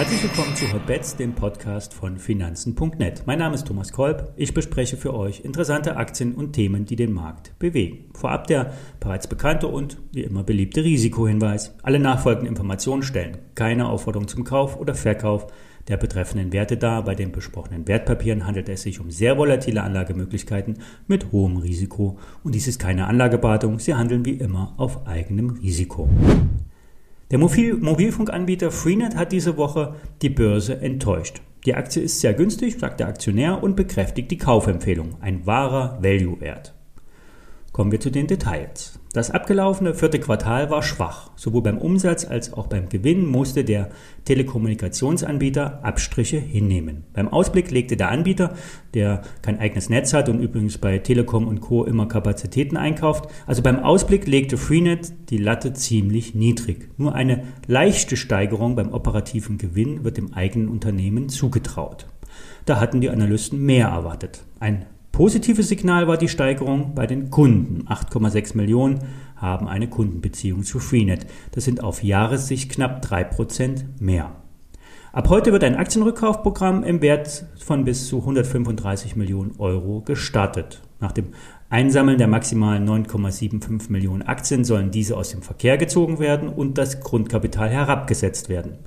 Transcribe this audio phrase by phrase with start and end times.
[0.00, 3.24] Herzlich willkommen zu Hotbets, dem Podcast von Finanzen.net.
[3.26, 4.32] Mein Name ist Thomas Kolb.
[4.36, 8.06] Ich bespreche für euch interessante Aktien und Themen, die den Markt bewegen.
[8.14, 11.76] Vorab der bereits bekannte und wie immer beliebte Risikohinweis.
[11.82, 15.48] Alle nachfolgenden Informationen stellen keine Aufforderung zum Kauf oder Verkauf
[15.88, 17.04] der betreffenden Werte dar.
[17.04, 22.18] Bei den besprochenen Wertpapieren handelt es sich um sehr volatile Anlagemöglichkeiten mit hohem Risiko.
[22.44, 23.78] Und dies ist keine Anlageberatung.
[23.78, 26.08] Sie handeln wie immer auf eigenem Risiko.
[27.30, 31.40] Der Mobil Mobilfunkanbieter Freenet hat diese Woche die Börse enttäuscht.
[31.64, 35.16] Die Aktie ist sehr günstig, sagt der Aktionär und bekräftigt die Kaufempfehlung.
[35.20, 36.74] Ein wahrer Value-Wert.
[37.72, 38.98] Kommen wir zu den Details.
[39.12, 41.30] Das abgelaufene vierte Quartal war schwach.
[41.36, 43.90] Sowohl beim Umsatz als auch beim Gewinn musste der
[44.24, 47.04] Telekommunikationsanbieter Abstriche hinnehmen.
[47.12, 48.54] Beim Ausblick legte der Anbieter,
[48.94, 51.84] der kein eigenes Netz hat und übrigens bei Telekom und Co.
[51.84, 56.88] immer Kapazitäten einkauft, also beim Ausblick legte Freenet die Latte ziemlich niedrig.
[56.96, 62.06] Nur eine leichte Steigerung beim operativen Gewinn wird dem eigenen Unternehmen zugetraut.
[62.64, 64.44] Da hatten die Analysten mehr erwartet.
[64.60, 67.86] Ein Positives Signal war die Steigerung bei den Kunden.
[67.88, 69.00] 8,6 Millionen
[69.36, 71.26] haben eine Kundenbeziehung zu Freenet.
[71.52, 74.36] Das sind auf Jahressicht knapp 3% mehr.
[75.12, 80.82] Ab heute wird ein Aktienrückkaufprogramm im Wert von bis zu 135 Millionen Euro gestartet.
[81.00, 81.30] Nach dem
[81.68, 87.00] Einsammeln der maximalen 9,75 Millionen Aktien sollen diese aus dem Verkehr gezogen werden und das
[87.00, 88.78] Grundkapital herabgesetzt werden.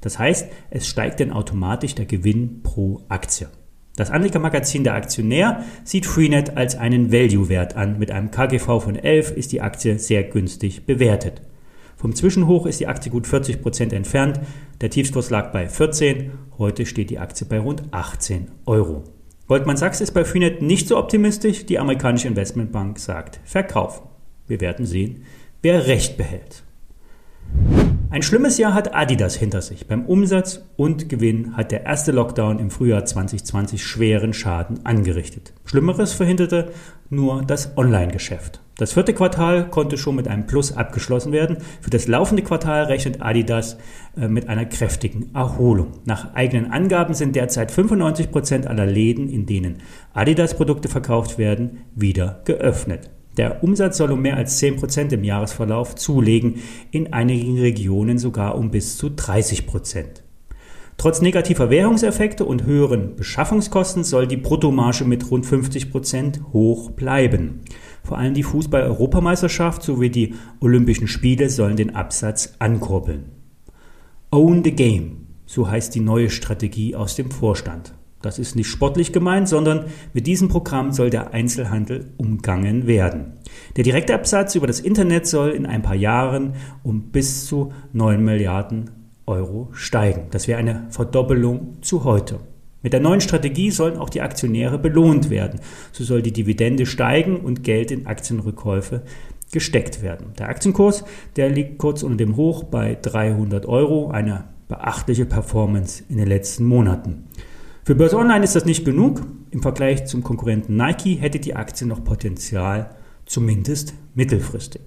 [0.00, 3.48] Das heißt, es steigt dann automatisch der Gewinn pro Aktie.
[3.96, 7.98] Das Anlegermagazin Der Aktionär sieht Freenet als einen Value-Wert an.
[7.98, 11.40] Mit einem KGV von 11 ist die Aktie sehr günstig bewertet.
[11.96, 14.38] Vom Zwischenhoch ist die Aktie gut 40 Prozent entfernt.
[14.82, 16.30] Der Tiefskurs lag bei 14.
[16.58, 19.04] Heute steht die Aktie bei rund 18 Euro.
[19.48, 21.64] Goldman Sachs ist bei Freenet nicht so optimistisch.
[21.64, 24.06] Die amerikanische Investmentbank sagt verkaufen.
[24.46, 25.24] Wir werden sehen,
[25.62, 26.64] wer Recht behält.
[28.08, 29.88] Ein schlimmes Jahr hat Adidas hinter sich.
[29.88, 35.52] Beim Umsatz und Gewinn hat der erste Lockdown im Frühjahr 2020 schweren Schaden angerichtet.
[35.64, 36.70] Schlimmeres verhinderte
[37.10, 38.60] nur das Online-Geschäft.
[38.78, 41.58] Das vierte Quartal konnte schon mit einem Plus abgeschlossen werden.
[41.80, 43.76] Für das laufende Quartal rechnet Adidas
[44.16, 45.94] äh, mit einer kräftigen Erholung.
[46.04, 49.78] Nach eigenen Angaben sind derzeit 95 Prozent aller Läden, in denen
[50.14, 53.10] Adidas-Produkte verkauft werden, wieder geöffnet.
[53.36, 56.56] Der Umsatz soll um mehr als 10 Prozent im Jahresverlauf zulegen,
[56.90, 60.22] in einigen Regionen sogar um bis zu 30 Prozent.
[60.96, 67.60] Trotz negativer Währungseffekte und höheren Beschaffungskosten soll die Bruttomarge mit rund 50 Prozent hoch bleiben.
[68.02, 73.26] Vor allem die Fußball-Europameisterschaft sowie die Olympischen Spiele sollen den Absatz ankurbeln.
[74.30, 77.92] Own the Game, so heißt die neue Strategie aus dem Vorstand.
[78.26, 83.34] Das ist nicht sportlich gemeint, sondern mit diesem Programm soll der Einzelhandel umgangen werden.
[83.76, 88.90] Der Direktabsatz über das Internet soll in ein paar Jahren um bis zu 9 Milliarden
[89.26, 90.26] Euro steigen.
[90.32, 92.40] Das wäre eine Verdoppelung zu heute.
[92.82, 95.60] Mit der neuen Strategie sollen auch die Aktionäre belohnt werden.
[95.92, 99.02] So soll die Dividende steigen und Geld in Aktienrückkäufe
[99.52, 100.32] gesteckt werden.
[100.36, 101.04] Der Aktienkurs,
[101.36, 106.64] der liegt kurz unter dem Hoch bei 300 Euro, eine beachtliche Performance in den letzten
[106.64, 107.24] Monaten.
[107.86, 109.22] Für Börse Online ist das nicht genug.
[109.52, 112.90] Im Vergleich zum Konkurrenten Nike hätte die Aktie noch Potenzial,
[113.26, 114.82] zumindest mittelfristig.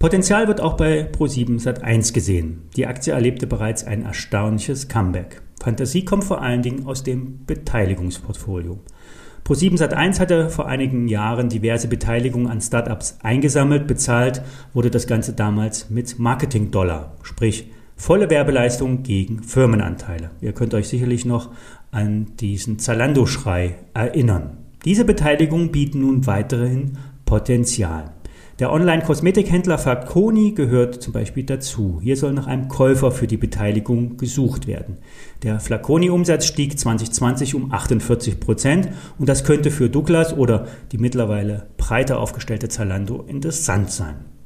[0.00, 2.62] Potenzial wird auch bei Pro7 Sat1 gesehen.
[2.74, 5.40] Die Aktie erlebte bereits ein erstaunliches Comeback.
[5.62, 8.80] Fantasie kommt vor allen Dingen aus dem Beteiligungsportfolio.
[9.46, 14.42] Pro7 Sat1 hatte vor einigen Jahren diverse Beteiligungen an Startups eingesammelt, bezahlt
[14.74, 20.30] wurde das Ganze damals mit Marketing-Dollar, sprich Volle Werbeleistung gegen Firmenanteile.
[20.40, 21.50] Ihr könnt euch sicherlich noch
[21.90, 24.56] an diesen Zalando-Schrei erinnern.
[24.84, 28.12] Diese Beteiligungen bieten nun weiterhin Potenzial.
[28.60, 31.98] Der Online-Kosmetikhändler Flaconi gehört zum Beispiel dazu.
[32.00, 34.98] Hier soll nach einem Käufer für die Beteiligung gesucht werden.
[35.42, 38.88] Der Flaconi-Umsatz stieg 2020 um 48 Prozent
[39.18, 44.37] und das könnte für Douglas oder die mittlerweile breiter aufgestellte Zalando interessant sein.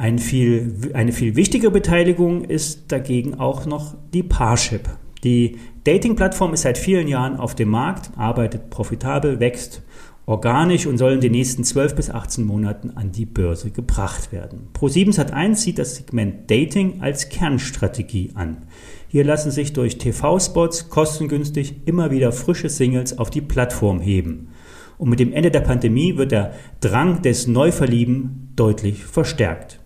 [0.00, 4.88] Ein viel, eine viel wichtigere Beteiligung ist dagegen auch noch die Parship.
[5.24, 9.82] Die Dating-Plattform ist seit vielen Jahren auf dem Markt, arbeitet profitabel, wächst
[10.24, 14.68] organisch und soll in den nächsten 12 bis 18 Monaten an die Börse gebracht werden.
[14.72, 18.62] Pro7 Sat1 sieht das Segment Dating als Kernstrategie an.
[19.08, 24.48] Hier lassen sich durch TV-Spots kostengünstig immer wieder frische Singles auf die Plattform heben.
[24.96, 29.79] Und mit dem Ende der Pandemie wird der Drang des Neuverlieben deutlich verstärkt.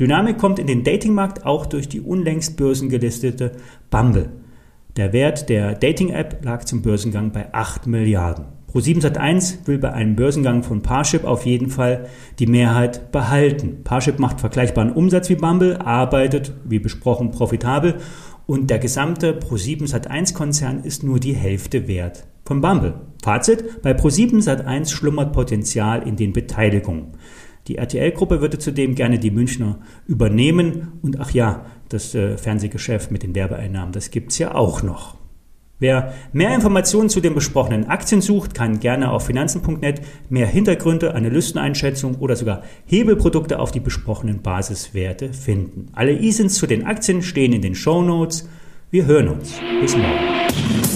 [0.00, 3.52] Dynamik kommt in den Datingmarkt auch durch die unlängst börsengelistete
[3.90, 4.30] Bumble.
[4.96, 8.46] Der Wert der Dating-App lag zum Börsengang bei 8 Milliarden.
[8.72, 12.06] Pro7 Sat1 will bei einem Börsengang von Parship auf jeden Fall
[12.38, 13.82] die Mehrheit behalten.
[13.84, 17.96] Parship macht vergleichbaren Umsatz wie Bumble, arbeitet, wie besprochen, profitabel
[18.46, 22.94] und der gesamte Pro7 Sat1 Konzern ist nur die Hälfte wert von Bumble.
[23.22, 27.12] Fazit, bei Pro7 Sat1 schlummert Potenzial in den Beteiligungen.
[27.68, 33.22] Die RTL-Gruppe würde zudem gerne die Münchner übernehmen und ach ja, das äh, Fernsehgeschäft mit
[33.22, 35.20] den Werbeeinnahmen, das gibt's ja auch noch.
[35.80, 42.18] Wer mehr Informationen zu den besprochenen Aktien sucht, kann gerne auf finanzen.net mehr Hintergründe, Analysteneinschätzungen
[42.18, 45.86] oder sogar Hebelprodukte auf die besprochenen Basiswerte finden.
[45.92, 48.46] Alle ISINs zu den Aktien stehen in den Show Notes.
[48.90, 49.54] Wir hören uns.
[49.80, 50.89] Bis morgen.